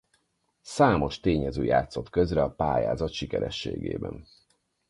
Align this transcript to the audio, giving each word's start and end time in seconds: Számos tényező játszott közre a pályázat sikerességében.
Számos 0.61 1.19
tényező 1.19 1.63
játszott 1.63 2.09
közre 2.09 2.41
a 2.43 2.49
pályázat 2.51 3.11
sikerességében. 3.11 4.27